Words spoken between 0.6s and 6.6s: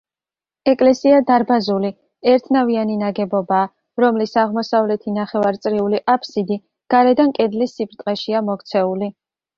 ეკლესია დარბაზული, ერთნავიანი ნაგებობაა, რომლის აღმოსავლეთი ნახევარწრიული აფსიდი